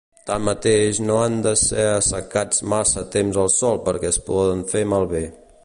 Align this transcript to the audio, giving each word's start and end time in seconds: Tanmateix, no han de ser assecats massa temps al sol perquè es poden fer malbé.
Tanmateix, 0.27 0.99
no 1.09 1.17
han 1.23 1.35
de 1.47 1.51
ser 1.65 1.85
assecats 1.89 2.63
massa 2.73 3.05
temps 3.17 3.39
al 3.43 3.53
sol 3.59 3.81
perquè 3.91 4.11
es 4.15 4.19
poden 4.31 4.65
fer 4.73 4.83
malbé. 4.95 5.25